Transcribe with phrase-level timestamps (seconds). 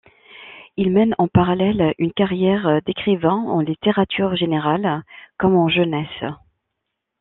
[0.77, 5.03] Il mène en parallèle une carrière d'écrivain, en littérature générale
[5.37, 6.23] comme en jeunesse.